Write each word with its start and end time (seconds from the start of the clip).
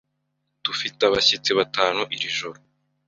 Dufite 0.65 0.99
abashyitsi 1.05 1.49
batanu 1.59 2.01
iri 2.15 2.29
joro. 2.37 2.59